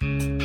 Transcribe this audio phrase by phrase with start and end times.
[0.00, 0.38] Herkese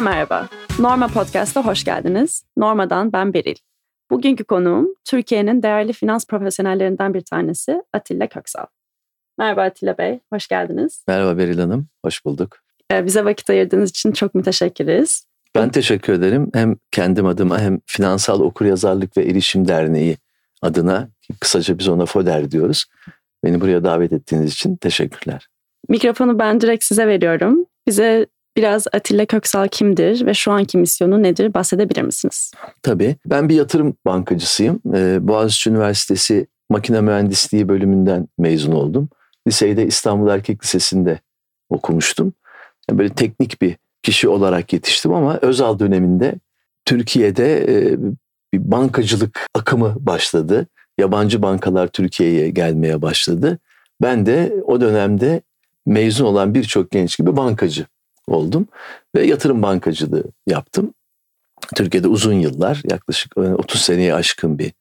[0.00, 0.48] merhaba.
[0.78, 2.44] Norma Podcast'a hoş geldiniz.
[2.56, 3.54] Norma'dan ben Beril.
[4.10, 8.66] Bugünkü konuğum Türkiye'nin değerli finans profesyonellerinden bir tanesi Atilla Köksal.
[9.38, 11.04] Merhaba Atilla Bey, hoş geldiniz.
[11.08, 12.58] Merhaba Beril Hanım, hoş bulduk.
[12.92, 15.26] Ee, bize vakit ayırdığınız için çok müteşekkiriz.
[15.54, 16.50] Ben teşekkür ederim.
[16.54, 20.16] Hem kendim adıma hem Finansal Okuryazarlık ve Erişim Derneği
[20.62, 21.08] adına
[21.40, 22.84] kısaca biz ona FODER diyoruz.
[23.44, 25.48] Beni buraya davet ettiğiniz için teşekkürler.
[25.88, 27.66] Mikrofonu ben direkt size veriyorum.
[27.86, 28.26] Bize
[28.56, 32.52] biraz Atilla Köksal kimdir ve şu anki misyonu nedir bahsedebilir misiniz?
[32.82, 33.16] Tabii.
[33.26, 34.80] Ben bir yatırım bankacısıyım.
[34.94, 39.08] Ee, Boğaziçi Üniversitesi Makine Mühendisliği bölümünden mezun oldum.
[39.48, 41.18] Liseyi de İstanbul Erkek Lisesi'nde
[41.68, 42.32] okumuştum.
[42.90, 46.34] Yani böyle teknik bir kişi olarak yetiştim ama Özal döneminde
[46.84, 47.98] Türkiye'de e,
[48.52, 50.66] bir bankacılık akımı başladı.
[50.98, 53.58] Yabancı bankalar Türkiye'ye gelmeye başladı.
[54.02, 55.42] Ben de o dönemde
[55.86, 57.86] mezun olan birçok genç gibi bankacı
[58.26, 58.68] oldum
[59.14, 60.94] ve yatırım bankacılığı yaptım.
[61.76, 64.72] Türkiye'de uzun yıllar yaklaşık 30 seneye aşkın bir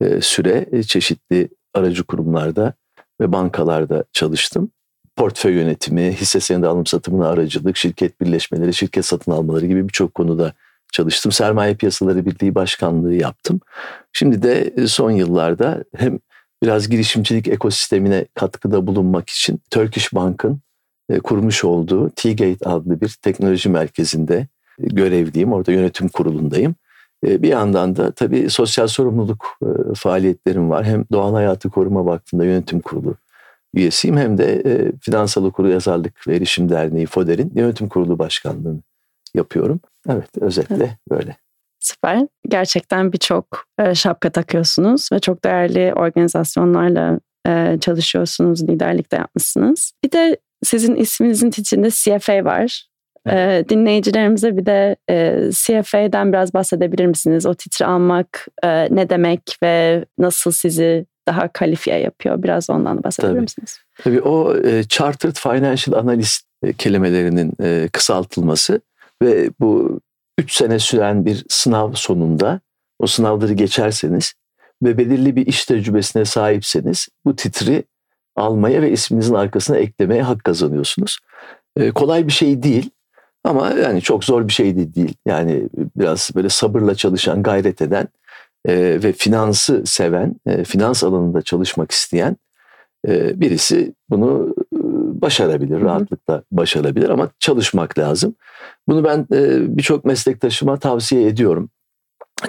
[0.00, 2.74] e, süre e, çeşitli aracı kurumlarda
[3.20, 4.70] ve bankalarda çalıştım.
[5.16, 10.52] Portföy yönetimi, hisse senedi alım satımına aracılık, şirket birleşmeleri, şirket satın almaları gibi birçok konuda
[10.94, 11.32] çalıştım.
[11.32, 13.60] Sermaye Piyasaları Birliği Başkanlığı yaptım.
[14.12, 16.18] Şimdi de e, son yıllarda hem
[16.62, 20.60] biraz girişimcilik ekosistemine katkıda bulunmak için Turkish Bank'ın
[21.10, 24.46] e, kurmuş olduğu T-Gate adlı bir teknoloji merkezinde
[24.82, 25.52] e, görevliyim.
[25.52, 26.74] Orada yönetim kurulundayım.
[27.24, 29.58] Bir yandan da tabii sosyal sorumluluk
[29.96, 30.84] faaliyetlerim var.
[30.84, 33.14] Hem Doğal Hayatı Koruma Vakfı'nda yönetim kurulu
[33.74, 34.62] üyesiyim hem de
[35.00, 38.80] Finansal Okuru Yazarlık ve Erişim Derneği FODER'in yönetim kurulu başkanlığını
[39.34, 39.80] yapıyorum.
[40.08, 40.90] Evet özetle evet.
[41.10, 41.36] böyle.
[41.80, 42.26] Süper.
[42.48, 47.20] Gerçekten birçok şapka takıyorsunuz ve çok değerli organizasyonlarla
[47.80, 49.92] çalışıyorsunuz, liderlik de yapmışsınız.
[50.04, 52.88] Bir de sizin isminizin içinde CFA var.
[53.26, 53.68] Evet.
[53.68, 54.96] dinleyicilerimize bir de
[55.50, 57.46] CFA'den biraz bahsedebilir misiniz?
[57.46, 58.48] O titri almak
[58.90, 62.42] ne demek ve nasıl sizi daha kalifiye yapıyor?
[62.42, 63.42] Biraz ondan bahsedebilir Tabii.
[63.42, 63.78] misiniz?
[64.02, 64.56] Tabii o
[64.88, 66.46] Chartered Financial Analyst
[66.78, 67.52] kelimelerinin
[67.88, 68.80] kısaltılması
[69.22, 70.00] ve bu
[70.38, 72.60] 3 sene süren bir sınav sonunda
[72.98, 74.32] o sınavları geçerseniz
[74.82, 77.84] ve belirli bir iş tecrübesine sahipseniz bu titri
[78.36, 81.18] almaya ve isminizin arkasına eklemeye hak kazanıyorsunuz.
[81.76, 82.90] Ee, kolay bir şey değil
[83.44, 85.14] ama yani çok zor bir şey de değil.
[85.26, 88.08] Yani biraz böyle sabırla çalışan, gayret eden
[88.68, 92.36] e, ve finansı seven, e, finans alanında çalışmak isteyen
[93.08, 94.54] e, birisi bunu
[95.24, 98.34] başarabilir, rahatlıkla başarabilir ama çalışmak lazım.
[98.88, 101.70] Bunu ben e, birçok meslektaşıma tavsiye ediyorum.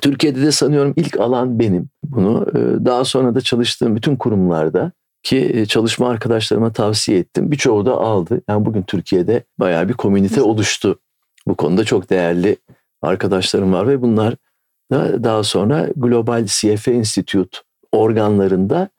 [0.01, 1.89] Türkiye'de de sanıyorum ilk alan benim.
[2.03, 4.91] Bunu e, daha sonra da çalıştığım bütün kurumlarda
[5.23, 7.51] ki e, çalışma arkadaşlarıma tavsiye ettim.
[7.51, 8.41] Birçoğu da aldı.
[8.49, 10.99] Yani bugün Türkiye'de bayağı bir komünite oluştu.
[11.47, 12.57] Bu konuda çok değerli
[13.01, 14.35] arkadaşlarım var ve bunlar
[14.91, 17.57] da daha sonra Global CFA Institute
[17.91, 18.89] organlarında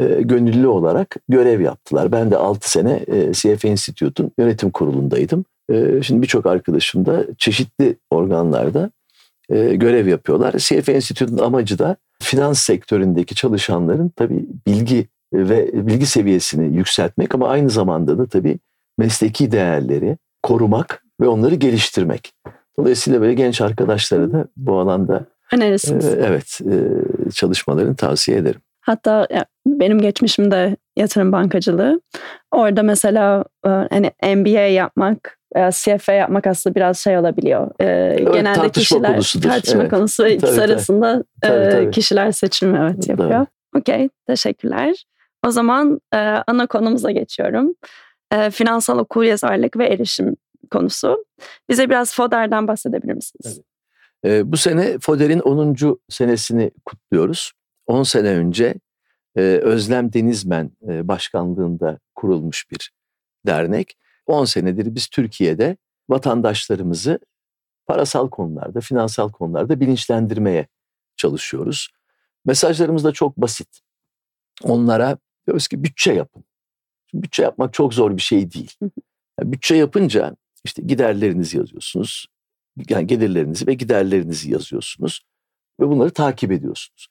[0.00, 2.12] e, gönüllü olarak görev yaptılar.
[2.12, 5.44] Ben de 6 sene e, CFA Institute'un yönetim kurulundaydım.
[5.70, 8.90] E, şimdi birçok arkadaşım da çeşitli organlarda
[9.50, 10.54] e, görev yapıyorlar.
[10.58, 17.70] CFA Institute'un amacı da finans sektöründeki çalışanların tabii bilgi ve bilgi seviyesini yükseltmek ama aynı
[17.70, 18.58] zamanda da tabii
[18.98, 22.32] mesleki değerleri korumak ve onları geliştirmek.
[22.78, 26.04] Dolayısıyla böyle genç arkadaşlara da bu alanda önerirsiniz.
[26.04, 28.60] E, evet, e, çalışmalarını tavsiye ederim.
[28.84, 29.26] Hatta
[29.66, 32.00] benim geçmişimde yatırım bankacılığı.
[32.50, 37.70] Orada mesela e, hani MBA yapmak veya CFA yapmak aslında biraz şey olabiliyor.
[37.80, 39.48] Ee, evet, genelde tartışma kişiler konusudur.
[39.48, 39.90] tartışma evet.
[39.90, 41.90] konusu ikisi tabii, arasında tabii, tabii.
[41.90, 43.46] kişiler seçimi evet yapıyor.
[43.76, 45.04] Okey, teşekkürler.
[45.46, 47.74] O zaman e, ana konumuza geçiyorum.
[48.32, 50.36] E, finansal okuryazarlık ve erişim
[50.70, 51.24] konusu.
[51.70, 53.60] Bize biraz FODER'den bahsedebilir misiniz?
[54.24, 54.40] Evet.
[54.40, 55.98] E, bu sene FODER'in 10.
[56.08, 57.52] senesini kutluyoruz.
[57.86, 58.74] 10 sene önce
[59.36, 62.92] e, Özlem Denizmen e, başkanlığında kurulmuş bir
[63.46, 63.98] dernek.
[64.26, 65.76] 10 senedir biz Türkiye'de
[66.08, 67.18] vatandaşlarımızı
[67.86, 70.66] parasal konularda, finansal konularda bilinçlendirmeye
[71.16, 71.88] çalışıyoruz.
[72.44, 73.80] Mesajlarımız da çok basit.
[74.62, 76.44] Onlara diyoruz ki bütçe yapın.
[77.10, 78.72] Şimdi bütçe yapmak çok zor bir şey değil.
[79.40, 82.26] Yani bütçe yapınca işte giderlerinizi yazıyorsunuz.
[82.88, 85.20] Yani gelirlerinizi ve giderlerinizi yazıyorsunuz
[85.80, 87.08] ve bunları takip ediyorsunuz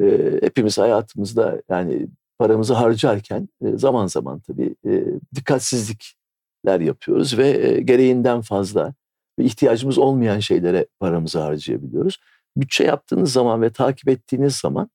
[0.00, 2.08] e, hepimiz hayatımızda yani
[2.38, 5.04] paramızı harcarken e, zaman zaman tabii e,
[5.34, 8.94] dikkatsizlikler yapıyoruz ve e, gereğinden fazla
[9.38, 12.18] ve ihtiyacımız olmayan şeylere paramızı harcayabiliyoruz.
[12.56, 14.90] Bütçe yaptığınız zaman ve takip ettiğiniz zaman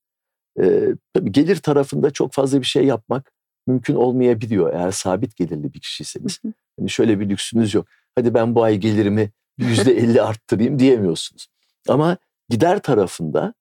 [0.61, 3.31] E, tabii gelir tarafında çok fazla bir şey yapmak
[3.67, 6.39] mümkün olmayabiliyor eğer sabit gelirli bir kişiyseniz.
[6.79, 7.87] Hani şöyle bir lüksünüz yok.
[8.15, 11.47] Hadi ben bu ay gelirimi yüzde elli arttırayım diyemiyorsunuz.
[11.87, 12.17] Ama
[12.49, 13.53] gider tarafında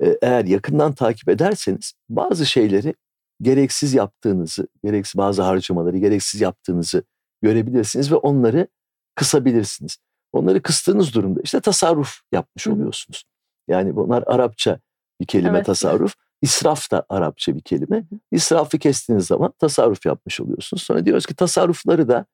[0.00, 2.94] eğer yakından takip ederseniz bazı şeyleri
[3.42, 7.02] gereksiz yaptığınızı, gereksiz bazı harcamaları gereksiz yaptığınızı
[7.42, 8.68] görebilirsiniz ve onları
[9.14, 9.96] kısabilirsiniz.
[10.32, 13.24] Onları kıstığınız durumda işte tasarruf yapmış oluyorsunuz.
[13.68, 14.80] Yani bunlar Arapça
[15.20, 15.66] bir kelime evet.
[15.66, 16.14] tasarruf.
[16.42, 18.04] İsraf da Arapça bir kelime.
[18.32, 20.82] İsrafı kestiğiniz zaman tasarruf yapmış oluyorsunuz.
[20.82, 22.26] Sonra diyoruz ki tasarrufları da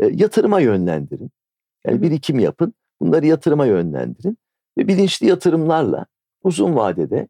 [0.00, 1.30] e, yatırıma yönlendirin.
[1.86, 2.74] Yani birikim yapın.
[3.00, 4.38] Bunları yatırıma yönlendirin.
[4.78, 6.06] Ve bilinçli yatırımlarla
[6.44, 7.28] uzun vadede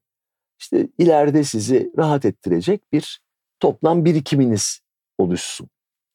[0.61, 3.21] işte ileride sizi rahat ettirecek bir
[3.61, 4.81] toplam birikiminiz
[5.19, 5.69] oluşsun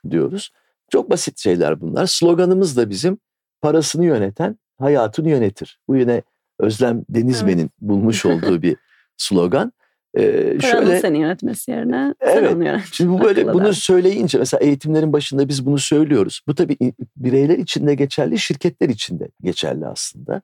[0.10, 0.52] diyoruz.
[0.90, 2.06] Çok basit şeyler bunlar.
[2.06, 3.18] Sloganımız da bizim
[3.62, 5.80] parasını yöneten hayatını yönetir.
[5.88, 6.24] Bu yine
[6.60, 7.72] Özlem Denizmen'in evet.
[7.82, 8.78] bulmuş olduğu bir
[9.18, 9.74] slogan.
[10.18, 12.84] Ee, şöyle seni yönetmesi yerine evet, onu yönet.
[12.92, 16.42] Şimdi bu böyle bunu söyleyince mesela eğitimlerin başında biz bunu söylüyoruz.
[16.48, 16.78] Bu tabii
[17.16, 20.42] bireyler için de geçerli, şirketler için de geçerli aslında.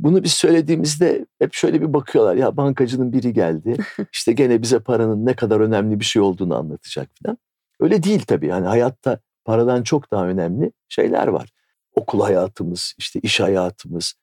[0.00, 2.36] Bunu biz söylediğimizde hep şöyle bir bakıyorlar.
[2.36, 3.76] Ya bankacının biri geldi.
[4.12, 7.38] işte gene bize paranın ne kadar önemli bir şey olduğunu anlatacak falan.
[7.80, 8.46] Öyle değil tabii.
[8.46, 11.48] Yani hayatta paradan çok daha önemli şeyler var.
[11.94, 14.14] Okul hayatımız, işte iş hayatımız,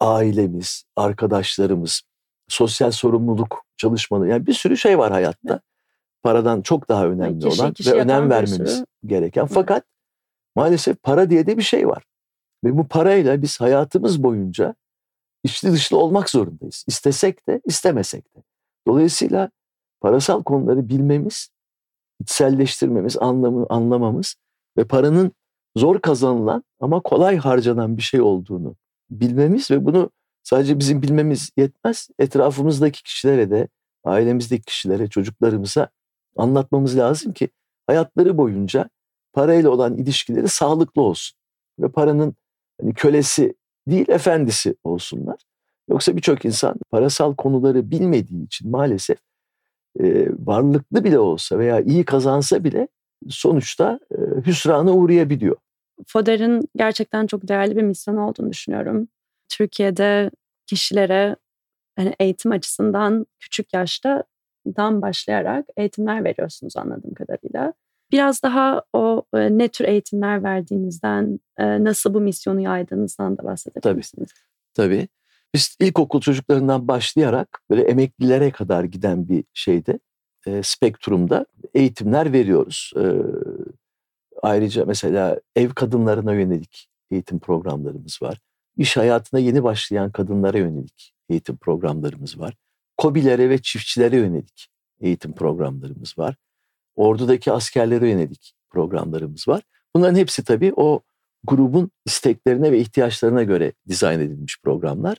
[0.00, 2.02] ailemiz, arkadaşlarımız,
[2.48, 4.28] sosyal sorumluluk çalışmaları.
[4.28, 5.60] Yani bir sürü şey var hayatta.
[6.22, 9.46] Paradan çok daha önemli kişi, olan kişi ve önem vermemiz gereken.
[9.46, 9.84] Fakat
[10.56, 12.02] maalesef para diye de bir şey var.
[12.64, 14.74] Ve bu parayla biz hayatımız boyunca
[15.44, 16.84] içli dışlı olmak zorundayız.
[16.88, 18.42] İstesek de istemesek de.
[18.86, 19.50] Dolayısıyla
[20.00, 21.48] parasal konuları bilmemiz,
[22.20, 24.36] içselleştirmemiz, anlamı, anlamamız
[24.76, 25.32] ve paranın
[25.76, 28.76] zor kazanılan ama kolay harcanan bir şey olduğunu
[29.10, 30.10] bilmemiz ve bunu
[30.42, 32.08] sadece bizim bilmemiz yetmez.
[32.18, 33.68] Etrafımızdaki kişilere de,
[34.04, 35.88] ailemizdeki kişilere, çocuklarımıza
[36.36, 37.48] anlatmamız lazım ki
[37.86, 38.90] hayatları boyunca
[39.32, 41.38] parayla olan ilişkileri sağlıklı olsun.
[41.78, 42.34] Ve paranın
[42.80, 43.54] hani kölesi
[43.86, 45.36] değil efendisi olsunlar.
[45.88, 49.18] Yoksa birçok insan parasal konuları bilmediği için maalesef
[50.00, 52.88] e, varlıklı bile olsa veya iyi kazansa bile
[53.28, 54.16] sonuçta e,
[54.46, 55.56] hüsrana uğrayabiliyor.
[56.06, 59.08] FODER'in gerçekten çok değerli bir misyon olduğunu düşünüyorum.
[59.48, 60.30] Türkiye'de
[60.66, 61.36] kişilere
[61.96, 67.72] hani eğitim açısından küçük yaştan başlayarak eğitimler veriyorsunuz anladığım kadarıyla.
[68.12, 73.82] Biraz daha o e, ne tür eğitimler verdiğinizden, e, nasıl bu misyonu yaydığınızdan da bahsedebilir
[73.82, 73.96] Tabii.
[73.96, 74.30] misiniz?
[74.74, 75.08] Tabii.
[75.54, 79.98] Biz ilkokul çocuklarından başlayarak böyle emeklilere kadar giden bir şeyde,
[80.46, 82.92] e, spektrumda eğitimler veriyoruz.
[82.96, 83.04] E,
[84.42, 88.38] ayrıca mesela ev kadınlarına yönelik eğitim programlarımız var.
[88.76, 92.54] İş hayatına yeni başlayan kadınlara yönelik eğitim programlarımız var.
[92.96, 94.68] Kobilere ve çiftçilere yönelik
[95.00, 96.36] eğitim programlarımız var
[96.96, 99.62] ordudaki askerlere yönelik programlarımız var.
[99.96, 101.00] Bunların hepsi tabii o
[101.44, 105.18] grubun isteklerine ve ihtiyaçlarına göre dizayn edilmiş programlar.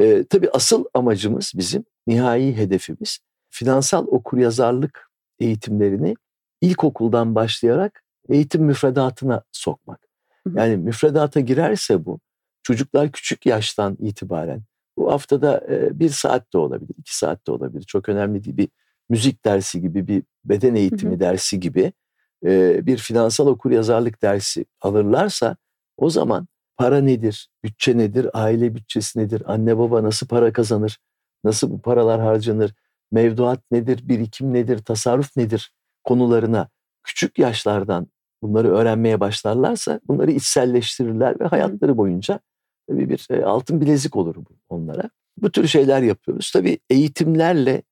[0.00, 3.18] Ee, tabii asıl amacımız bizim, nihai hedefimiz
[3.50, 6.14] finansal okuryazarlık eğitimlerini
[6.60, 10.08] ilkokuldan başlayarak eğitim müfredatına sokmak.
[10.54, 12.20] Yani müfredata girerse bu,
[12.62, 14.62] çocuklar küçük yaştan itibaren
[14.96, 15.66] bu haftada
[16.00, 17.82] bir saat de olabilir, iki saat de olabilir.
[17.82, 18.68] Çok önemli değil bir
[19.08, 21.20] müzik dersi gibi bir beden eğitimi hı hı.
[21.20, 21.92] dersi gibi
[22.44, 25.56] e, bir finansal okuryazarlık dersi alırlarsa
[25.96, 30.98] o zaman para nedir, bütçe nedir, aile bütçesi nedir, anne baba nasıl para kazanır,
[31.44, 32.74] nasıl bu paralar harcanır,
[33.12, 35.72] mevduat nedir, birikim nedir, tasarruf nedir
[36.04, 36.68] konularına
[37.02, 38.06] küçük yaşlardan
[38.42, 42.40] bunları öğrenmeye başlarlarsa bunları içselleştirirler ve hayatları boyunca
[42.88, 44.36] tabii bir altın bilezik olur
[44.68, 45.10] onlara.
[45.36, 46.50] Bu tür şeyler yapıyoruz.
[46.52, 47.82] Tabii eğitimlerle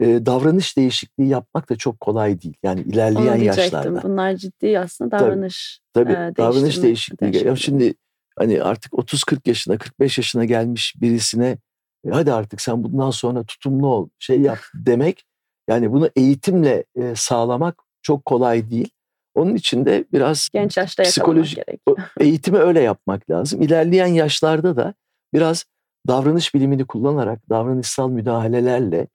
[0.00, 2.56] e, davranış değişikliği yapmak da çok kolay değil.
[2.62, 4.02] Yani ilerleyen Onu yaşlarda.
[4.02, 7.32] Bunlar ciddi aslında davranış Tabii, tabii e, davranış değişikliği.
[7.32, 7.56] değişikliği.
[7.56, 7.94] Şimdi
[8.38, 11.58] hani artık 30-40 yaşına 45 yaşına gelmiş birisine
[12.06, 15.24] e, hadi artık sen bundan sonra tutumlu ol şey yap demek
[15.68, 18.90] yani bunu eğitimle e, sağlamak çok kolay değil.
[19.34, 21.58] Onun için de biraz genç yaşta psikolojik
[22.20, 23.62] eğitimi öyle yapmak lazım.
[23.62, 24.94] İlerleyen yaşlarda da
[25.34, 25.64] biraz
[26.08, 29.06] davranış bilimini kullanarak davranışsal müdahalelerle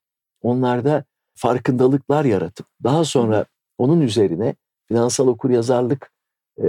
[0.46, 1.04] onlarda
[1.36, 3.46] farkındalıklar yaratıp daha sonra
[3.78, 4.56] onun üzerine
[4.88, 6.12] finansal okuryazarlık
[6.64, 6.68] e,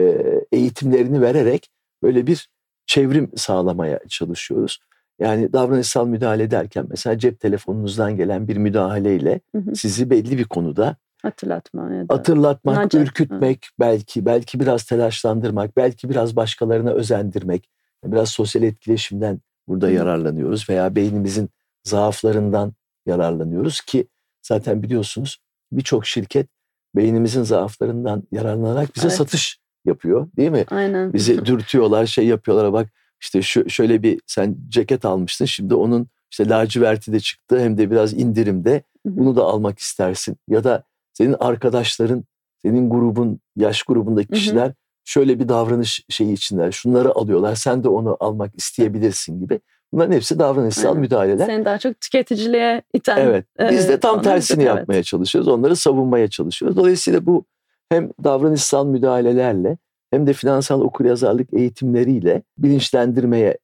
[0.53, 1.69] eğitimlerini vererek
[2.03, 2.49] böyle bir
[2.87, 4.79] çevrim sağlamaya çalışıyoruz.
[5.19, 9.41] Yani davranışsal müdahale derken mesela cep telefonunuzdan gelen bir müdahaleyle
[9.75, 13.03] sizi belli bir konuda hatırlatma ya da hatırlatmak, Nacak.
[13.03, 13.71] ürkütmek ha.
[13.81, 17.71] belki, belki biraz telaşlandırmak, belki biraz başkalarına özendirmek,
[18.05, 19.91] biraz sosyal etkileşimden burada Hı.
[19.91, 21.51] yararlanıyoruz veya beynimizin
[21.85, 22.73] zaaflarından
[23.07, 24.07] yararlanıyoruz ki
[24.43, 25.39] zaten biliyorsunuz
[25.73, 26.49] birçok şirket
[26.97, 29.17] beynimizin zaaflarından yararlanarak bize Evet.
[29.17, 30.65] satış yapıyor değil mi?
[30.71, 31.13] Aynen.
[31.13, 32.89] Bizi dürtüyorlar, şey yapıyorlar bak
[33.21, 37.91] işte şu, şöyle bir sen ceket almıştın şimdi onun işte laciverti de çıktı hem de
[37.91, 40.37] biraz indirimde bunu da almak istersin.
[40.49, 40.83] Ya da
[41.13, 42.25] senin arkadaşların,
[42.63, 44.73] senin grubun, yaş grubundaki kişiler
[45.05, 46.73] şöyle bir davranış şeyi içindeler.
[46.73, 49.61] Şunları alıyorlar sen de onu almak isteyebilirsin gibi.
[49.93, 51.01] Bunların hepsi davranışsal Aynen.
[51.01, 51.47] müdahaleler.
[51.47, 53.17] Seni daha çok tüketiciliğe iten.
[53.17, 53.47] Evet.
[53.71, 54.77] Biz de e, tam tersini Evet.
[54.77, 55.49] yapmaya çalışıyoruz.
[55.49, 56.77] Onları savunmaya çalışıyoruz.
[56.77, 57.45] Dolayısıyla bu
[57.89, 59.79] hem davranışsal müdahalelerle
[60.11, 63.59] hem de finansal okuryazarlık eğitimleriyle bilinçlendirmeye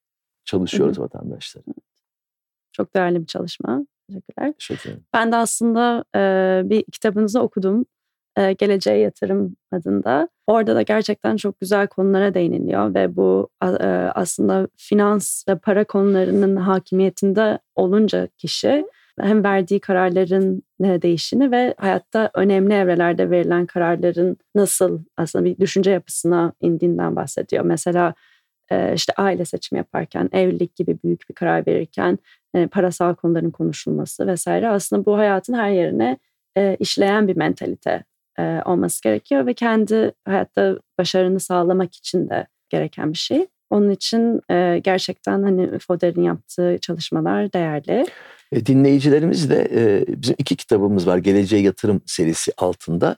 [0.44, 1.64] çalışıyoruz vatandaşları.
[2.72, 3.86] Çok değerli bir çalışma.
[4.08, 4.52] Teşekkürler.
[4.58, 5.04] Teşekkür ederim.
[5.14, 6.20] Ben de aslında e,
[6.70, 7.84] bir kitabınızı okudum.
[8.36, 10.28] E, Geleceğe Yatırım adında.
[10.46, 13.66] Orada da gerçekten çok güzel konulara değiniliyor ve bu e,
[14.14, 18.84] aslında finans ve para konularının hakimiyetinde olunca kişi
[19.20, 26.52] hem verdiği kararların değişini ve hayatta önemli evrelerde verilen kararların nasıl aslında bir düşünce yapısına
[26.60, 27.64] indiğinden bahsediyor.
[27.64, 28.14] Mesela
[28.94, 32.18] işte aile seçimi yaparken, evlilik gibi büyük bir karar verirken
[32.70, 36.18] parasal konuların konuşulması vesaire aslında bu hayatın her yerine
[36.78, 38.04] işleyen bir mentalite
[38.38, 43.46] e, olması gerekiyor ve kendi hayatta başarını sağlamak için de gereken bir şey.
[43.70, 48.06] Onun için e, gerçekten hani Foder'in yaptığı çalışmalar değerli.
[48.52, 53.16] E, dinleyicilerimiz de e, bizim iki kitabımız var Geleceğe Yatırım serisi altında.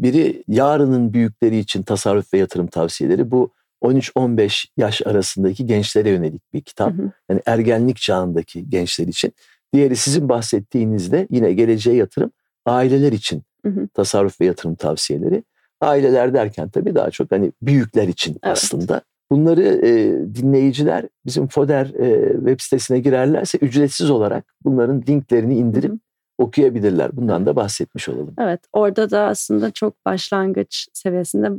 [0.00, 3.30] Biri yarının büyükleri için tasarruf ve yatırım tavsiyeleri.
[3.30, 3.52] Bu
[3.82, 6.92] 13-15 yaş arasındaki gençlere yönelik bir kitap.
[6.92, 7.10] Hı hı.
[7.30, 9.32] Yani ergenlik çağındaki gençler için.
[9.74, 12.30] Diğeri sizin bahsettiğinizde yine geleceğe yatırım
[12.66, 13.88] aileler için Hı hı.
[13.94, 15.44] tasarruf ve yatırım tavsiyeleri.
[15.80, 18.56] Aileler derken tabii daha çok hani büyükler için Evet.
[18.56, 19.00] aslında.
[19.30, 25.94] Bunları e, dinleyiciler bizim Foder e, web sitesine girerlerse ücretsiz olarak bunların linklerini indirip Hı
[25.94, 25.98] hı.
[26.38, 27.16] okuyabilirler.
[27.16, 28.34] Bundan da bahsetmiş olalım.
[28.38, 31.50] Evet, orada da aslında çok başlangıç seviyesinde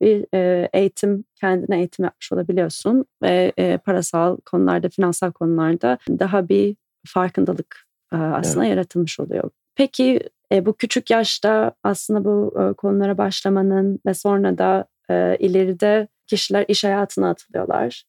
[0.00, 6.76] bir e, eğitim, kendine eğitim yapmış olabiliyorsun ve e, parasal konularda, finansal konularda daha bir
[7.06, 7.76] farkındalık
[8.12, 9.50] e, aslında yaratılmış oluyor.
[9.74, 10.20] Peki
[10.52, 16.64] e, bu küçük yaşta aslında bu e, konulara başlamanın ve sonra da e, ileride kişiler
[16.68, 18.04] iş hayatına atılıyorlar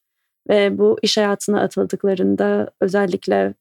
[0.49, 3.53] ve bu iş hayatına atıldıklarında özellikle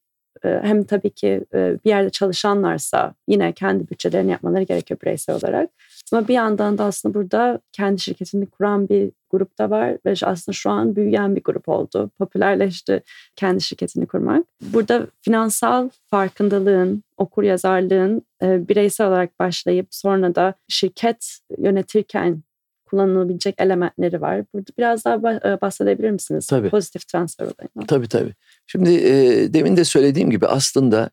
[0.44, 5.70] e, hem tabii ki e, bir yerde çalışanlarsa yine kendi bütçelerini yapmaları gerekiyor bireysel olarak.
[6.12, 10.54] Ama bir yandan da aslında burada kendi şirketini kuran bir grup da var ve aslında
[10.54, 12.10] şu an büyüyen bir grup oldu.
[12.18, 13.02] Popülerleşti
[13.36, 14.46] kendi şirketini kurmak.
[14.62, 22.42] Burada finansal farkındalığın, okur yazarlığın e, bireysel olarak başlayıp sonra da şirket yönetirken
[22.84, 24.44] kullanılabilecek elementleri var.
[24.54, 26.46] Burada biraz daha e, bahsedebilir misiniz?
[26.46, 26.70] Tabii.
[26.70, 27.86] Pozitif transfer olayından.
[27.86, 28.34] Tabii tabii.
[28.66, 31.10] Şimdi e, demin de söylediğim gibi aslında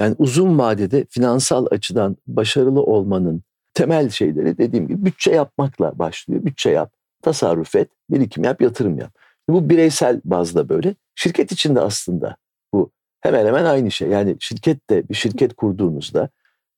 [0.00, 3.42] yani uzun vadede finansal açıdan başarılı olmanın
[3.74, 6.44] temel şeyleri dediğim gibi bütçe yapmakla başlıyor.
[6.44, 9.14] Bütçe yap, tasarruf et, birikim yap, yatırım yap.
[9.48, 10.94] Bu bireysel bazda böyle.
[11.14, 12.36] Şirket içinde aslında
[12.74, 14.08] bu hemen hemen aynı şey.
[14.08, 16.28] Yani şirkette bir şirket kurduğunuzda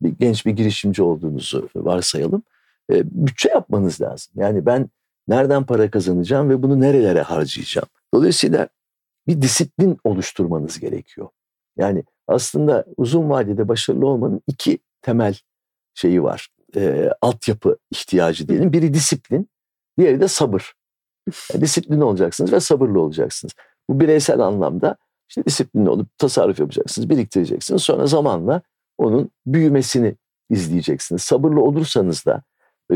[0.02, 2.42] bir genç bir girişimci olduğunuzu varsayalım.
[2.92, 4.32] E, bütçe yapmanız lazım.
[4.36, 4.90] Yani ben
[5.28, 7.88] nereden para kazanacağım ve bunu nerelere harcayacağım.
[8.14, 8.68] Dolayısıyla
[9.26, 11.28] bir disiplin oluşturmanız gerekiyor.
[11.76, 15.38] Yani aslında uzun vadede başarılı olmanın iki temel
[15.94, 16.48] şeyi var.
[16.76, 18.72] E, altyapı ihtiyacı diyelim.
[18.72, 19.48] Biri disiplin,
[19.98, 20.72] diğeri de sabır.
[21.52, 23.52] Yani disiplinli olacaksınız ve sabırlı olacaksınız.
[23.88, 24.96] Bu bireysel anlamda
[25.28, 27.82] işte disiplinli olup tasarruf yapacaksınız, biriktireceksiniz.
[27.82, 28.62] Sonra zamanla
[28.98, 30.16] onun büyümesini
[30.50, 31.22] izleyeceksiniz.
[31.22, 32.42] Sabırlı olursanız da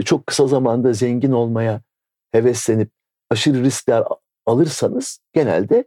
[0.04, 1.82] çok kısa zamanda zengin olmaya
[2.30, 2.90] heveslenip
[3.30, 4.04] aşırı riskler
[4.46, 5.84] alırsanız genelde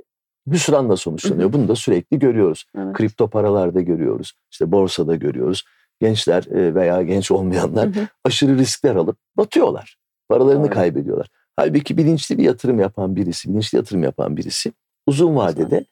[0.51, 1.53] hüsranla sonuçlanıyor.
[1.53, 2.65] Bunu da sürekli görüyoruz.
[2.77, 2.93] Evet.
[2.93, 4.33] Kripto paralarda görüyoruz.
[4.51, 5.63] işte borsada görüyoruz.
[6.01, 8.07] Gençler e, veya genç olmayanlar Hı hı.
[8.25, 9.97] aşırı riskler alıp batıyorlar.
[10.29, 10.73] Paralarını Doğru.
[10.73, 11.27] kaybediyorlar.
[11.55, 14.73] Halbuki bilinçli bir yatırım yapan birisi, bilinçli yatırım yapan birisi
[15.07, 15.85] uzun vadede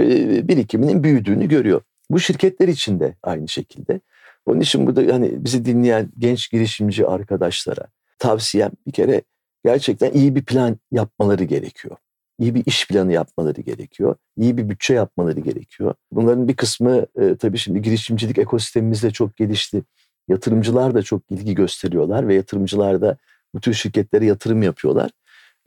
[0.00, 1.80] e, birikiminin büyüdüğünü görüyor.
[2.10, 4.00] Bu şirketler için de aynı şekilde.
[4.46, 7.86] Onun için burada hani bizi dinleyen genç girişimci arkadaşlara
[8.18, 9.22] tavsiyem bir kere
[9.64, 11.96] gerçekten iyi bir plan yapmaları gerekiyor.
[12.38, 14.16] İyi bir iş planı yapmaları gerekiyor.
[14.36, 15.94] İyi bir bütçe yapmaları gerekiyor.
[16.12, 19.82] Bunların bir kısmı e, tabii şimdi girişimcilik ekosistemimizde çok gelişti.
[20.28, 23.16] Yatırımcılar da çok ilgi gösteriyorlar ve yatırımcılar da
[23.54, 25.10] bu tür şirketlere yatırım yapıyorlar.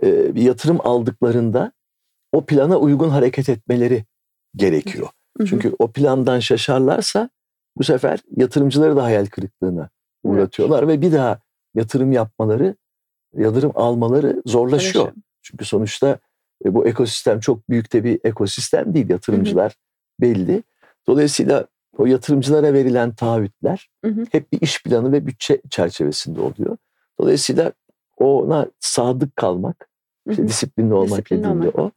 [0.03, 1.71] E, bir yatırım aldıklarında
[2.31, 4.05] o plana uygun hareket etmeleri
[4.55, 5.07] gerekiyor.
[5.37, 5.47] Hı hı.
[5.47, 7.29] Çünkü o plandan şaşarlarsa
[7.77, 9.89] bu sefer yatırımcıları da hayal kırıklığına
[10.23, 11.39] uğratıyorlar ve bir daha
[11.75, 12.75] yatırım yapmaları,
[13.37, 14.93] yatırım almaları zorlaşıyor.
[14.93, 15.13] Zorlaşıyor.
[15.41, 16.19] Çünkü sonuçta
[16.65, 19.09] e, bu ekosistem çok büyük de bir ekosistem değil.
[19.09, 19.75] Yatırımcılar
[20.21, 20.63] belli.
[21.07, 24.25] Dolayısıyla o yatırımcılara verilen taahhütler Hı hı.
[24.31, 26.77] hep bir iş planı ve bütçe çerçevesinde oluyor.
[27.19, 27.71] Dolayısıyla
[28.17, 29.89] ona sadık kalmak,
[30.27, 30.47] Hı işte hı.
[30.47, 31.79] disiplinli olmak Disiplinli dediğimde olmak.
[31.79, 31.91] o.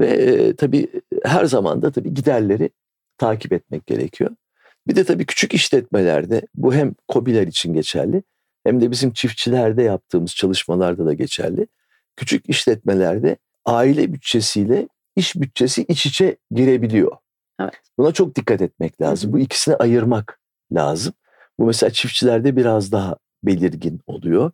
[0.00, 0.88] Ve e, tabii
[1.24, 2.70] her zaman da tabii giderleri
[3.18, 4.30] takip etmek gerekiyor.
[4.86, 8.22] Bir de tabii küçük işletmelerde bu hem KOBİ'ler için geçerli
[8.64, 11.66] hem de bizim çiftçilerde yaptığımız çalışmalarda da geçerli.
[12.16, 17.16] Küçük işletmelerde aile bütçesiyle iş bütçesi iç içe girebiliyor.
[17.60, 17.80] Evet.
[17.98, 19.30] Buna çok dikkat etmek lazım.
[19.30, 19.34] Hı.
[19.34, 20.40] Bu ikisini ayırmak
[20.72, 21.14] lazım.
[21.58, 24.50] Bu mesela çiftçilerde biraz daha belirgin oluyor.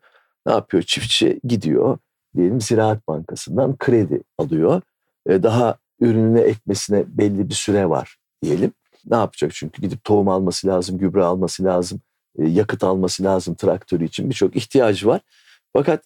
[0.46, 0.82] Ne yapıyor?
[0.82, 1.98] Çiftçi gidiyor
[2.36, 4.82] diyelim Ziraat Bankası'ndan kredi alıyor.
[5.28, 8.72] E, Daha ürününe ekmesine belli bir süre var diyelim.
[9.10, 9.52] Ne yapacak?
[9.54, 12.00] Çünkü gidip tohum alması lazım, gübre alması lazım,
[12.38, 15.20] e, yakıt alması lazım traktörü için birçok ihtiyacı var.
[15.72, 16.04] Fakat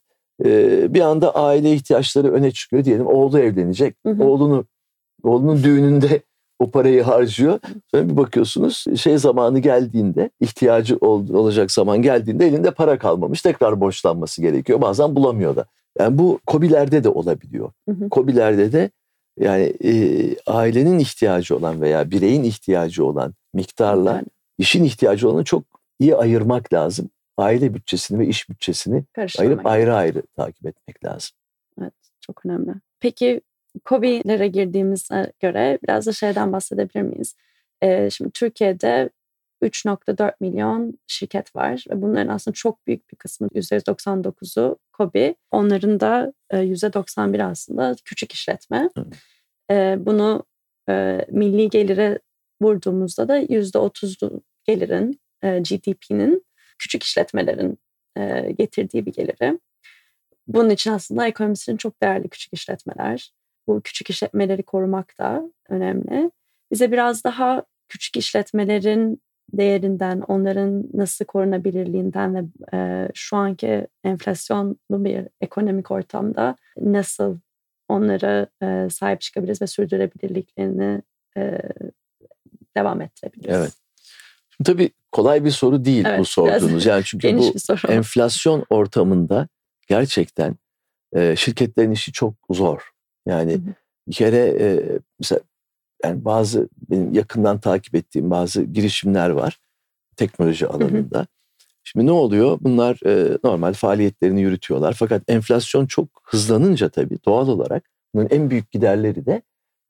[0.94, 3.06] bir anda aile ihtiyaçları öne çıkıyor diyelim.
[3.06, 3.96] Oğlu evlenecek.
[4.06, 4.24] Hı hı.
[4.24, 4.64] Oğlunu
[5.22, 6.22] oğlunun düğününde
[6.58, 7.60] o parayı harcıyor.
[7.90, 13.42] Sonra bir bakıyorsunuz şey zamanı geldiğinde ihtiyacı ol- olacak zaman geldiğinde elinde para kalmamış.
[13.42, 14.80] Tekrar borçlanması gerekiyor.
[14.80, 15.66] Bazen bulamıyor da.
[15.98, 17.72] Yani bu kobilerde de olabiliyor.
[17.88, 18.08] Hı hı.
[18.08, 18.90] Kobilerde de
[19.38, 19.92] yani e,
[20.46, 24.26] ailenin ihtiyacı olan veya bireyin ihtiyacı olan miktarla Yani
[24.58, 25.62] işin ihtiyacı olanı çok
[25.98, 27.10] iyi ayırmak lazım.
[27.36, 29.04] Aile bütçesini ve iş bütçesini
[29.38, 31.30] ayırıp ayrı ayrı takip etmek lazım.
[31.80, 32.72] Evet, çok önemli.
[33.00, 33.40] Peki
[33.84, 37.36] COBİ'lere girdiğimize göre biraz da şeyden bahsedebilir miyiz?
[37.82, 39.10] Ee, şimdi Türkiye'de
[39.62, 45.34] 3.4 milyon şirket var ve bunların aslında çok büyük bir kısmı %99'u COBİ.
[45.50, 48.88] Onların da e, %91 aslında küçük işletme.
[48.96, 49.06] Evet.
[49.70, 50.44] E, bunu
[50.88, 52.18] e, milli gelire
[52.62, 56.44] vurduğumuzda da %30'lu gelirin, e, GDP'nin
[56.82, 57.78] küçük işletmelerin
[58.16, 59.58] e, getirdiği bir geliri.
[60.46, 63.32] Bunun için aslında ekonomisinin çok değerli küçük işletmeler.
[63.66, 66.30] Bu küçük işletmeleri korumak da önemli.
[66.70, 69.22] Bize biraz daha küçük işletmelerin
[69.52, 77.38] değerinden, onların nasıl korunabilirliğinden ve e, şu anki enflasyonlu bir ekonomik ortamda nasıl
[77.88, 81.02] onlara e, sahip çıkabiliriz ve sürdürebilirliklerini
[81.36, 81.58] e,
[82.76, 83.56] devam ettirebiliriz.
[83.56, 83.72] Evet.
[84.50, 86.86] Şimdi tabii kolay bir soru değil Evet, bu sorduğunuz.
[86.86, 87.52] Yani çünkü bu
[87.88, 89.48] enflasyon ortamında
[89.88, 90.56] gerçekten
[91.14, 92.90] e, şirketlerin işi çok zor.
[93.26, 93.74] Yani Hı hı.
[94.08, 95.40] bir kere e, mesela
[96.04, 99.58] yani bazı benim yakından takip ettiğim bazı girişimler var
[100.16, 101.26] teknoloji alanında.
[101.84, 102.58] Şimdi ne oluyor?
[102.60, 104.92] Bunlar e, normal faaliyetlerini yürütüyorlar.
[104.92, 109.42] Fakat enflasyon çok hızlanınca tabii doğal olarak bunun en büyük giderleri de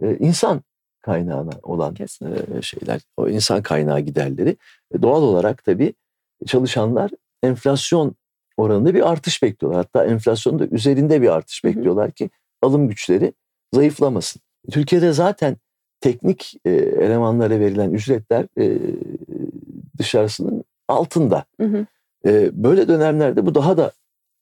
[0.02, 0.62] e, insan
[1.02, 2.62] kaynağına olan Kesinlikle.
[2.62, 3.00] şeyler.
[3.16, 4.56] O insan kaynağı giderleri.
[4.94, 5.94] E, doğal olarak tabii
[6.46, 7.10] çalışanlar
[7.42, 8.14] enflasyon
[8.56, 9.84] oranında bir artış bekliyorlar.
[9.84, 12.30] Hatta enflasyonun da üzerinde bir artış bekliyorlar ki
[12.62, 13.32] alım güçleri
[13.74, 14.42] zayıflamasın.
[14.70, 15.56] Türkiye'de zaten
[16.00, 18.46] teknik elemanlara verilen ücretler
[19.98, 21.44] dışarısının altında.
[21.60, 21.86] Hı hı.
[22.52, 23.92] Böyle dönemlerde bu daha da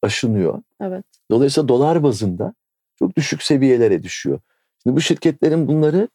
[0.02, 0.62] aşınıyor.
[0.80, 1.04] Evet.
[1.30, 2.54] Dolayısıyla dolar bazında
[2.98, 4.40] çok düşük seviyelere düşüyor.
[4.82, 6.08] Şimdi bu şirketlerin bunları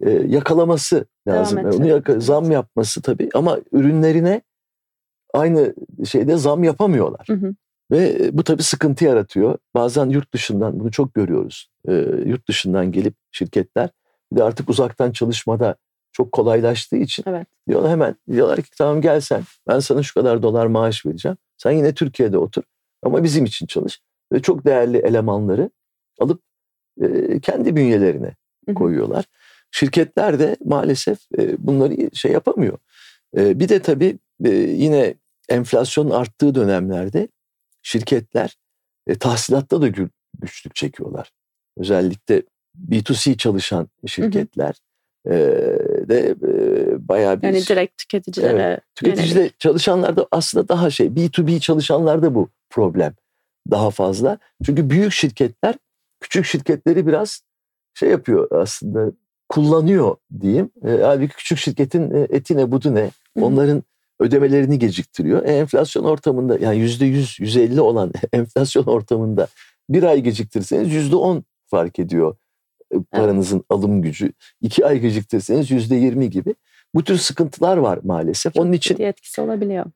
[0.00, 1.58] e, yakalaması lazım.
[1.58, 1.80] ettirmek.
[1.80, 4.42] Onu yaka- zam yapması tabii ama ürünlerine
[5.34, 5.74] aynı
[6.06, 7.26] şeyde zam yapamıyorlar.
[7.26, 7.54] Hı hı.
[7.90, 9.58] Ve bu tabii sıkıntı yaratıyor.
[9.74, 11.70] Bazen yurt dışından bunu çok görüyoruz.
[11.88, 11.92] Ee,
[12.26, 13.90] yurt dışından gelip şirketler
[14.32, 15.76] bir de artık uzaktan çalışmada
[16.12, 17.46] çok kolaylaştığı için Evet.
[17.68, 21.36] diyorlar hemen diyorlar ki tamam gel sen ben sana şu kadar dolar maaş vereceğim.
[21.56, 22.62] Sen yine Türkiye'de otur
[23.02, 24.00] ama bizim için çalış.
[24.32, 25.70] Ve çok değerli elemanları
[26.20, 26.42] alıp
[27.00, 28.34] e, kendi bünyelerine
[28.74, 29.24] koyuyorlar.
[29.70, 32.78] Şirketler de maalesef e, bunları şey yapamıyor.
[33.36, 35.14] E, bir de tabii e, yine
[35.48, 37.28] enflasyonun arttığı dönemlerde
[37.82, 38.56] şirketler
[39.20, 41.32] tahsilatta da gü- güçlük çekiyorlar.
[41.78, 42.42] Özellikle
[42.90, 44.74] B2C çalışan şirketler
[45.26, 45.30] e,
[46.08, 49.60] de e, bayağı bir Yani direkt tüketicilere Tüketicide yönelik.
[49.60, 53.14] çalışanlarda aslında daha şey B2B çalışanlarda bu problem
[53.70, 54.38] daha fazla.
[54.66, 55.74] Çünkü büyük şirketler
[56.20, 57.42] küçük şirketleri biraz
[57.94, 59.12] şey yapıyor aslında
[59.48, 60.70] kullanıyor diyeyim.
[60.84, 63.44] E, halbuki küçük şirketin e, eti ne budu ne Hı hı.
[63.44, 63.82] onların
[64.20, 65.44] ödemelerini geciktiriyor.
[65.44, 69.48] E, enflasyon ortamında yani yüzde yüz, yüzde elli olan enflasyon ortamında
[69.90, 72.36] bir ay geciktirirseniz yüzde on fark ediyor
[72.94, 74.32] e, paranızın alım gücü.
[74.60, 76.54] İki ay geciktirirseniz yüzde yirmi gibi.
[76.94, 78.56] Bu tür sıkıntılar var maalesef.
[78.56, 79.86] Onun için etkisi olabiliyor.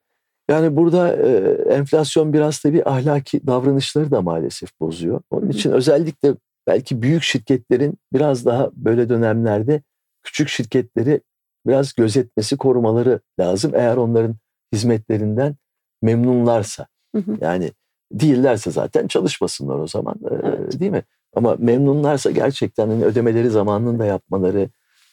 [0.51, 1.29] yani burada e,
[1.75, 5.21] enflasyon biraz tabii ahlaki davranışları da maalesef bozuyor.
[5.31, 5.53] Onun Hı hı.
[5.53, 6.35] için özellikle
[6.67, 9.83] belki büyük şirketlerin biraz daha böyle dönemlerde
[10.23, 11.21] küçük şirketleri
[11.67, 13.73] biraz gözetmesi, korumaları lazım.
[13.75, 14.37] Eğer onların
[14.73, 15.57] hizmetlerinden
[16.03, 16.87] memnunlarsa.
[17.15, 17.37] Hı hı.
[17.41, 17.73] Yani
[18.13, 20.81] değillerse zaten çalışmasınlar o zaman Evet.
[20.81, 21.03] değil mi?
[21.35, 24.69] Ama memnunlarsa gerçekten hani ödemeleri zamanında yapmaları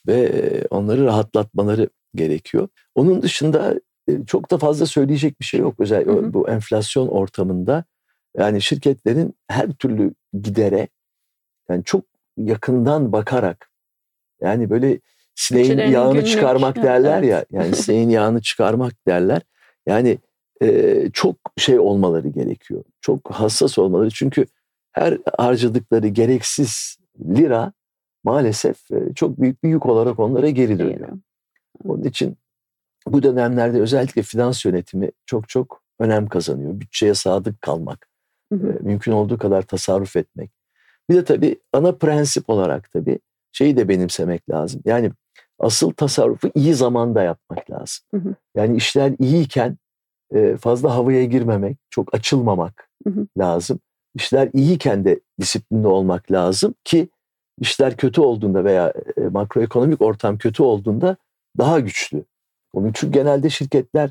[0.08, 2.68] ve onları rahatlatmaları gerekiyor.
[2.96, 3.80] Onun dışında
[4.28, 5.76] çok da fazla söyleyecek bir şey yok.
[5.80, 6.34] Özellikle hı hı.
[6.34, 7.84] bu enflasyon ortamında
[8.38, 10.88] yani şirketlerin her türlü gidere
[11.70, 12.06] yani çok
[12.38, 13.72] yakından bakarak
[14.42, 15.00] yani böyle
[15.36, 17.30] sineğin Kişilerin yağını günlük, çıkarmak derler evet.
[17.30, 19.42] ya yani sineğin yağını çıkarmak derler.
[19.88, 20.18] Yani
[20.62, 22.84] e, çok şey olmaları gerekiyor.
[23.02, 24.46] Çok hassas olmaları çünkü
[24.92, 27.74] her harcadıkları gereksiz lira
[28.24, 31.10] maalesef e, çok büyük bir yük olarak onlara geri dönüyor.
[31.84, 32.38] Onun için
[33.08, 36.80] bu dönemlerde özellikle finans yönetimi çok çok önem kazanıyor.
[36.80, 38.10] Bütçeye sadık kalmak,
[38.54, 38.78] hı hı.
[38.82, 40.59] mümkün olduğu kadar tasarruf etmek.
[41.10, 43.20] Bir de tabii ana prensip olarak tabii
[43.52, 44.82] şeyi de benimsemek lazım.
[44.86, 45.12] Yani
[45.60, 48.06] asıl tasarrufu iyi zamanda yapmak lazım.
[48.14, 48.36] Hı hı.
[48.56, 49.78] Yani işler iyiyken
[50.60, 53.28] fazla havaya girmemek, çok açılmamak hı hı.
[53.38, 53.80] lazım.
[54.16, 57.10] İşler iyiyken de disiplinli olmak lazım ki
[57.62, 58.94] işler kötü olduğunda veya
[59.32, 61.18] makroekonomik ortam kötü olduğunda
[61.58, 62.24] daha güçlü.
[62.74, 64.10] Onun için genelde şirketler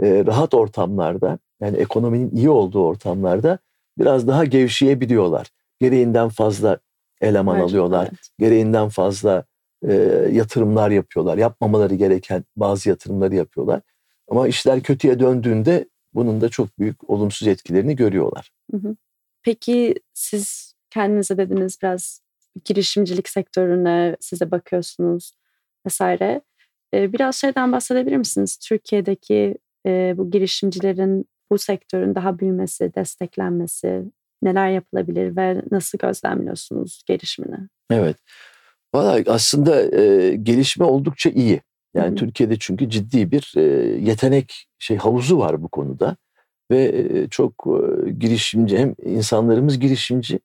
[0.00, 3.58] rahat ortamlarda yani ekonominin iyi olduğu ortamlarda
[3.98, 5.50] biraz daha gevşeyebiliyorlar.
[5.80, 6.78] Gereğinden fazla
[7.20, 8.08] eleman evet, alıyorlar.
[8.10, 8.28] Evet.
[8.38, 9.44] Gereğinden fazla
[9.88, 9.92] e,
[10.32, 11.38] yatırımlar yapıyorlar.
[11.38, 13.80] Yapmamaları gereken bazı yatırımları yapıyorlar.
[14.28, 18.50] Ama işler kötüye döndüğünde bunun da çok büyük olumsuz etkilerini görüyorlar.
[18.70, 18.96] Hı hı.
[19.42, 22.20] Peki siz kendinize dediniz biraz
[22.64, 25.32] girişimcilik sektörüne size bakıyorsunuz
[25.86, 26.40] vesaire.
[26.94, 28.56] Biraz şeyden bahsedebilir misiniz?
[28.56, 34.04] Türkiye'deki bu girişimcilerin bu sektörün daha büyümesi, desteklenmesi
[34.44, 37.56] neler yapılabilir ve nasıl gözlemliyorsunuz gelişimini?
[37.90, 38.16] Evet.
[38.94, 41.60] Valla aslında e, gelişme oldukça iyi.
[41.94, 42.14] Yani Hı-hı.
[42.14, 43.62] Türkiye'de çünkü ciddi bir e,
[44.00, 46.16] yetenek şey havuzu var bu konuda
[46.70, 50.40] ve e, çok e, girişimci hem insanlarımız girişimci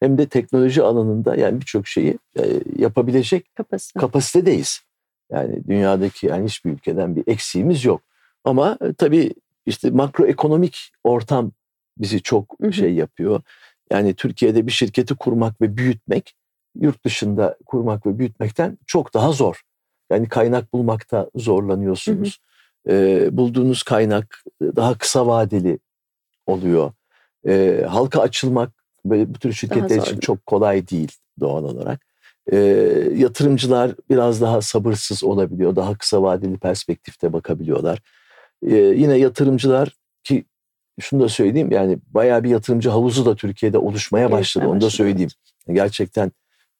[0.00, 2.42] hem de teknoloji alanında yani birçok şeyi e,
[2.76, 4.00] yapabilecek Kapasite.
[4.00, 4.80] kapasitedeyiz.
[5.30, 8.02] Yani dünyadaki yani hiçbir ülkeden bir eksiğimiz yok.
[8.44, 9.34] Ama e, tabii
[9.66, 11.52] işte makroekonomik ortam
[12.00, 12.72] bizi çok hı hı.
[12.72, 13.42] şey yapıyor.
[13.92, 16.34] Yani Türkiye'de bir şirketi kurmak ve büyütmek
[16.80, 19.62] yurt dışında kurmak ve büyütmekten çok daha zor.
[20.10, 22.38] Yani kaynak bulmakta zorlanıyorsunuz.
[22.88, 23.36] Hı hı.
[23.36, 25.78] Bulduğunuz kaynak daha kısa vadeli
[26.46, 26.92] oluyor.
[27.86, 28.70] Halka açılmak
[29.04, 32.00] böyle bu tür şirketler için çok kolay değil doğal olarak.
[33.18, 35.76] Yatırımcılar biraz daha sabırsız olabiliyor.
[35.76, 38.02] Daha kısa vadeli perspektifte bakabiliyorlar.
[38.72, 40.44] Yine yatırımcılar ki
[41.00, 44.66] şunu da söyleyeyim yani bayağı bir yatırımcı havuzu da Türkiye'de oluşmaya başladı.
[44.66, 45.30] Onu da söyleyeyim.
[45.72, 46.32] Gerçekten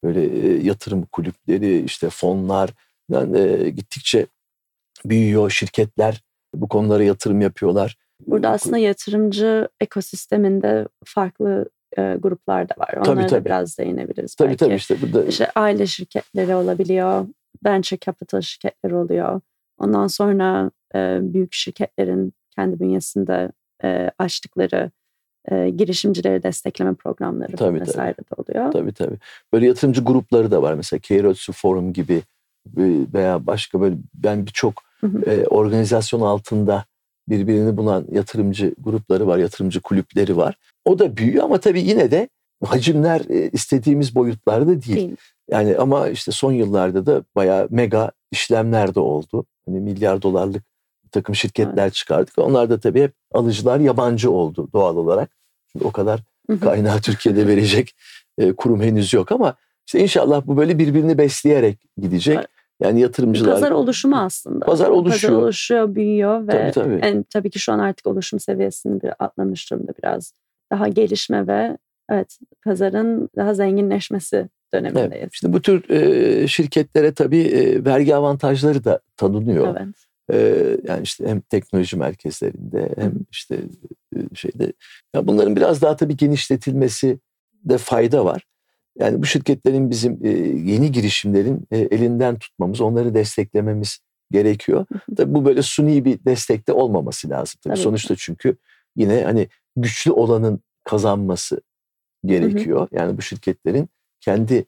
[0.05, 0.20] böyle
[0.66, 2.70] yatırım kulüpleri işte fonlar
[3.11, 4.27] yani gittikçe
[5.05, 6.23] büyüyor şirketler
[6.55, 7.96] bu konulara yatırım yapıyorlar.
[8.27, 11.68] Burada aslında yatırımcı ekosisteminde farklı
[11.99, 12.92] e, gruplar da var.
[12.92, 13.40] Onlara tabii, tabii.
[13.40, 14.64] da biraz değinebiliriz tabii, belki.
[14.64, 15.25] Tabii işte burada.
[15.25, 17.27] İşte aile şirketleri olabiliyor,
[17.64, 19.40] venture capital şirketleri oluyor.
[19.79, 23.53] Ondan sonra e, büyük şirketlerin kendi bünyesinde
[23.85, 24.90] e, açtıkları
[25.51, 28.27] e, girişimcileri destekleme programları tabii, vesaire tabii.
[28.27, 28.73] de oluyor.
[28.73, 29.16] Tabii tabii.
[29.53, 30.75] Böyle yatırımcı grupları da var.
[30.75, 32.23] Mesela Keyrosu Forum gibi
[33.14, 34.83] veya başka böyle ben birçok
[35.27, 36.85] e, organizasyon altında
[37.29, 40.55] birbirini bulan yatırımcı grupları var, yatırımcı kulüpleri var.
[40.85, 42.29] O da büyüyor ama tabii yine de
[42.64, 44.97] hacimler e, istediğimiz boyutlarda değil.
[44.97, 45.16] değil.
[45.51, 49.45] Yani ama işte son yıllarda da bayağı mega işlemler de oldu.
[49.66, 50.69] Hani milyar dolarlık
[51.11, 51.94] takım şirketler evet.
[51.94, 52.38] çıkardık.
[52.38, 55.31] Onlar da tabii hep alıcılar yabancı oldu doğal olarak.
[55.73, 56.20] Çünkü o kadar
[56.61, 57.94] kaynağı Türkiye'de verecek
[58.38, 59.55] e, kurum henüz yok ama
[59.87, 62.38] işte inşallah bu böyle birbirini besleyerek gidecek.
[62.83, 63.55] Yani yatırımcılar...
[63.55, 64.64] Pazar oluşumu aslında.
[64.64, 65.33] Pazar oluşuyor.
[65.33, 67.07] Pazar oluşuyor, büyüyor ve tabii, tabii.
[67.07, 70.33] Yani, tabii ki şu an artık oluşum seviyesini bir atlamış durumda biraz.
[70.73, 71.79] Daha gelişme ve
[72.11, 75.12] evet pazarın daha zenginleşmesi dönemindeyiz.
[75.12, 79.77] Evet, işte bu tür e, şirketlere tabii e, vergi avantajları da tanınıyor.
[79.77, 80.10] Evet
[80.88, 83.59] yani işte hem teknoloji merkezlerinde hem işte
[84.35, 84.73] şeyde
[85.14, 87.19] ya bunların biraz daha tabii genişletilmesi
[87.64, 88.47] de fayda var.
[88.99, 90.25] Yani bu şirketlerin bizim
[90.66, 93.99] yeni girişimlerin elinden tutmamız, onları desteklememiz
[94.31, 94.87] gerekiyor.
[95.16, 97.61] Tabii bu böyle suni bir destekte olmaması lazım.
[97.64, 97.77] Tabii.
[97.77, 98.57] Sonuçta çünkü
[98.97, 101.61] yine hani güçlü olanın kazanması
[102.25, 102.88] gerekiyor.
[102.93, 103.88] Yani bu şirketlerin
[104.21, 104.64] kendi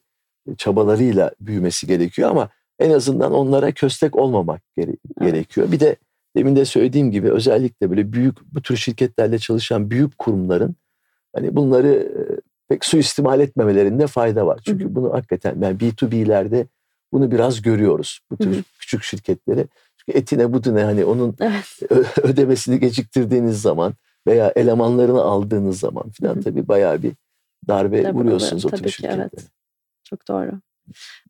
[0.57, 2.49] çabalarıyla büyümesi gerekiyor ama
[2.83, 5.71] en azından onlara köstek olmamak gere- gerekiyor.
[5.71, 5.95] Bir de
[6.35, 10.75] demin de söylediğim gibi özellikle böyle büyük bu tür şirketlerle çalışan büyük kurumların
[11.35, 12.11] hani bunları
[12.69, 14.59] pek suistimal etmemelerinde fayda var.
[14.65, 16.67] Çünkü bunu hakikaten yani B2B'lerde
[17.11, 18.19] bunu biraz görüyoruz.
[18.31, 19.67] Bu tür küçük şirketleri.
[19.97, 21.91] Çünkü etine budune hani onun evet.
[22.23, 23.93] ödemesini geciktirdiğiniz zaman
[24.27, 27.11] veya elemanlarını aldığınız zaman filan tabii bayağı bir
[27.67, 29.21] darbe tabii, vuruyorsunuz tabii, o tür şirketlere.
[29.21, 29.47] Evet.
[30.03, 30.51] Çok doğru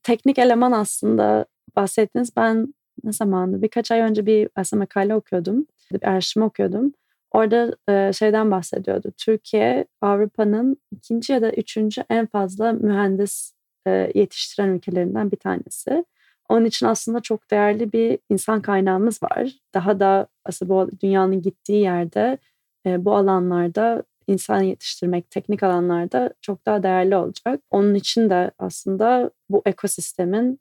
[0.04, 2.36] teknik eleman aslında bahsettiniz.
[2.36, 3.62] Ben ne zamandı?
[3.62, 5.66] Birkaç ay önce bir aslında makale okuyordum.
[5.94, 6.94] Bir araştırma okuyordum.
[7.32, 9.12] Orada e, şeyden bahsediyordu.
[9.18, 13.54] Türkiye Avrupa'nın ikinci ya da üçüncü en fazla mühendis
[13.88, 16.06] e, yetiştiren ülkelerinden bir tanesi.
[16.50, 19.52] Onun için aslında çok değerli bir insan kaynağımız var.
[19.74, 22.38] Daha da aslında bu dünyanın gittiği yerde
[22.86, 27.62] e, bu alanlarda insan yetiştirmek teknik alanlarda çok daha değerli olacak.
[27.72, 30.60] Onun için de aslında bu ekosistemin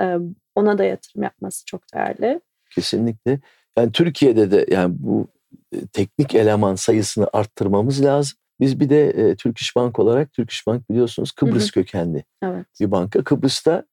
[0.00, 0.16] e,
[0.54, 2.40] ona da yatırım yapması çok değerli.
[2.70, 3.40] Kesinlikle.
[3.78, 5.28] Yani Türkiye'de de yani bu
[5.72, 8.38] e, teknik eleman sayısını arttırmamız lazım.
[8.60, 11.72] Biz bir de e, Türk İş Bank olarak, Türk İş Bank biliyorsunuz Kıbrıs hı hı.
[11.72, 12.66] kökenli evet.
[12.80, 13.24] bir banka.
[13.24, 13.84] Kıbrıs'ta,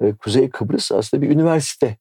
[0.00, 1.96] e, Kuzey Kıbrıs aslında bir üniversite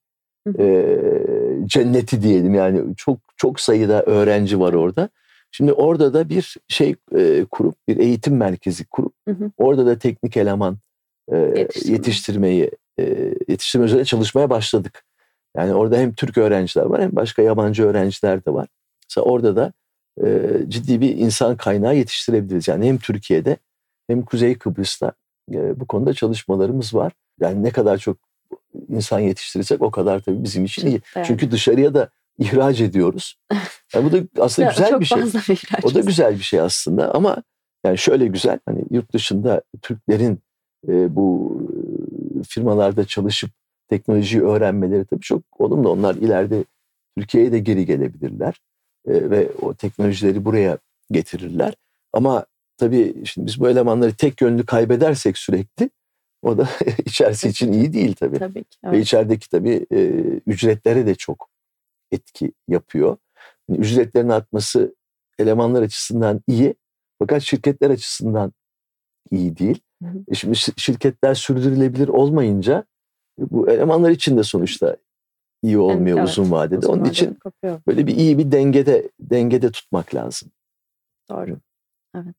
[0.47, 0.63] hı hı.
[0.63, 2.53] E, cenneti diyelim.
[2.53, 5.10] Yani çok çok sayıda öğrenci var orada.
[5.51, 9.51] Şimdi orada da bir şey e, kurup, bir eğitim merkezi kurup, hı hı.
[9.57, 10.77] orada da teknik eleman
[11.31, 11.93] e, Yetiştirme.
[11.95, 15.03] yetiştirmeyi, e, yetiştirme üzerine çalışmaya başladık.
[15.57, 18.67] Yani orada hem Türk öğrenciler var hem başka yabancı öğrenciler de var.
[19.09, 19.73] Mesela orada da
[20.23, 22.67] e, ciddi bir insan kaynağı yetiştirebiliriz.
[22.67, 23.57] Yani hem Türkiye'de
[24.07, 25.11] hem Kuzey Kıbrıs'ta
[25.53, 27.11] e, bu konuda çalışmalarımız var.
[27.39, 28.17] Yani ne kadar çok
[28.89, 31.01] insan yetiştirirsek o kadar tabii bizim için iyi.
[31.15, 31.25] Evet.
[31.27, 32.09] Çünkü dışarıya da
[32.39, 33.36] ihraç ediyoruz.
[33.96, 35.56] Yani bu da aslında güzel bir şey.
[35.84, 37.44] O da güzel bir şey aslında ama
[37.86, 40.39] yani şöyle güzel hani yurt dışında Türklerin
[40.88, 41.58] e, bu
[42.50, 43.52] firmalarda çalışıp
[43.89, 45.89] teknolojiyi öğrenmeleri tabii çok olumlu.
[45.89, 46.63] Onlar ileride
[47.17, 48.62] Türkiye'ye de geri gelebilirler
[49.08, 50.78] e, ve o teknolojileri buraya
[51.12, 51.74] getirirler.
[52.13, 52.46] Ama
[52.78, 55.89] tabii şimdi biz bu elemanları tek yönlü kaybedersek sürekli
[56.41, 56.70] o da
[57.06, 58.39] içerisi için iyi değil tabii.
[58.39, 58.94] tabii ki, evet.
[58.94, 60.00] Ve içerideki tabii e,
[60.48, 61.50] ücretlere de çok
[62.12, 63.17] etki yapıyor.
[63.69, 64.95] Yani ücretlerin artması
[65.39, 66.76] elemanlar açısından iyi
[67.19, 68.54] fakat şirketler açısından
[69.32, 69.80] iyi değil.
[70.04, 70.17] Hı hı.
[70.28, 72.86] E şimdi şirketler sürdürülebilir olmayınca
[73.39, 74.97] bu elemanlar için de sonuçta
[75.63, 76.78] iyi olmuyor evet, uzun vadede.
[76.78, 77.82] Uzun Onun için kopuyor.
[77.88, 80.52] böyle bir iyi bir dengede dengede tutmak lazım.
[81.30, 81.58] Doğru.
[82.15, 82.36] Evet.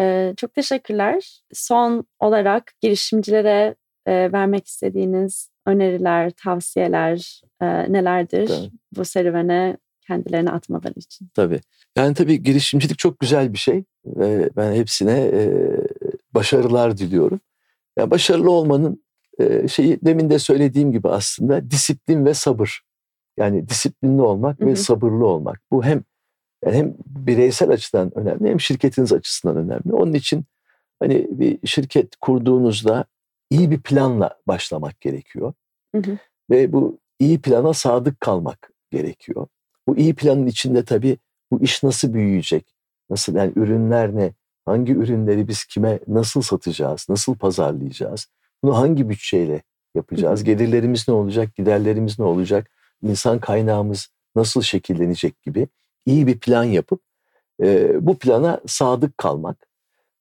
[0.00, 1.42] Ee, çok teşekkürler.
[1.52, 3.74] Son olarak girişimcilere
[4.06, 8.70] e, vermek istediğiniz öneriler, tavsiyeler e, nelerdir tabii.
[8.96, 9.76] bu serüvene
[10.06, 11.28] kendilerini atmaları için?
[11.34, 11.60] Tabii.
[11.96, 15.60] Yani tabii girişimcilik çok güzel bir şey ve ben hepsine e,
[16.34, 17.40] başarılar diliyorum.
[17.98, 19.04] Yani başarılı olmanın
[19.38, 22.80] e, şeyi demin de söylediğim gibi aslında disiplin ve sabır.
[23.36, 24.68] Yani disiplinli olmak hı hı.
[24.68, 25.60] ve sabırlı olmak.
[25.70, 26.04] Bu hem
[26.64, 29.92] yani hem bireysel açıdan önemli hem şirketiniz açısından önemli.
[29.92, 30.44] Onun için
[31.00, 33.04] hani bir şirket kurduğunuzda
[33.50, 35.52] iyi bir planla başlamak gerekiyor.
[35.94, 36.18] Hı hı.
[36.50, 39.46] Ve bu iyi plana sadık kalmak gerekiyor.
[39.88, 41.18] Bu iyi planın içinde tabii
[41.50, 42.74] bu iş nasıl büyüyecek?
[43.10, 44.32] Nasıl yani ürünler ne?
[44.64, 47.06] Hangi ürünleri biz kime nasıl satacağız?
[47.08, 48.26] Nasıl pazarlayacağız?
[48.62, 49.62] Bunu hangi bütçeyle
[49.94, 50.40] yapacağız?
[50.40, 50.46] Hı hı.
[50.46, 51.54] Gelirlerimiz ne olacak?
[51.56, 52.70] Giderlerimiz ne olacak?
[53.02, 55.68] İnsan kaynağımız nasıl şekillenecek gibi
[56.06, 57.00] iyi bir plan yapıp
[57.62, 59.68] e, bu plana sadık kalmak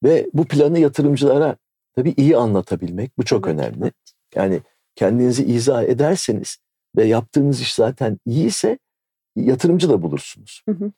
[0.04, 1.58] ve bu planı yatırımcılara
[1.96, 3.60] tabii iyi anlatabilmek bu çok evet.
[3.60, 3.92] önemli.
[4.36, 4.62] Yani
[4.96, 6.58] kendinizi izah ederseniz
[6.98, 8.80] ve yaptığınız iş zaten iyiyse
[9.36, 10.64] yatırımcı da bulursunuz.
[10.70, 10.92] Hı hı.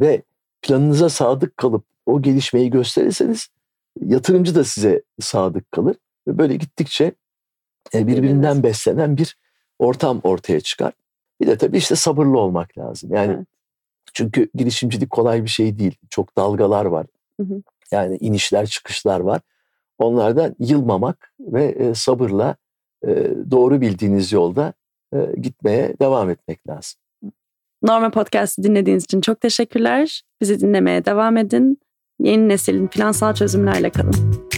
[0.00, 0.22] Ve
[0.62, 3.48] planınıza sadık kalıp o gelişmeyi gösterirseniz
[4.00, 5.96] yatırımcı da size sadık kalır
[6.28, 7.12] ve böyle gittikçe
[7.94, 9.36] e, birbirinden beslenen bir
[9.78, 10.92] ortam ortaya çıkar.
[11.40, 13.14] Bir de tabii işte sabırlı olmak lazım.
[13.14, 13.46] Yani evet.
[14.14, 15.96] çünkü girişimcilik kolay bir şey değil.
[16.10, 17.06] Çok dalgalar var.
[17.40, 17.62] Hı hı.
[17.90, 19.40] Yani inişler çıkışlar var.
[20.02, 22.56] Onlardan yılmamak ve e, sabırla
[23.06, 23.08] e,
[23.50, 24.72] doğru bildiğiniz yolda
[25.42, 27.00] gitmeye devam etmek lazım.
[27.82, 30.22] Norma Podcast'ı dinlediğiniz için çok teşekkürler.
[30.40, 31.78] Bizi dinlemeye devam edin.
[32.20, 34.51] Yeni neslin finansal çözümlerle kalın.